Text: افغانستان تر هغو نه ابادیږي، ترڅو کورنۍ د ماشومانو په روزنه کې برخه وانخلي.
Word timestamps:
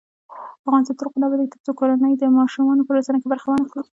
افغانستان 0.65 0.95
تر 0.97 1.05
هغو 1.07 1.19
نه 1.21 1.25
ابادیږي، 1.27 1.51
ترڅو 1.53 1.71
کورنۍ 1.79 2.13
د 2.17 2.23
ماشومانو 2.39 2.85
په 2.85 2.91
روزنه 2.95 3.17
کې 3.21 3.31
برخه 3.33 3.47
وانخلي. 3.49 3.83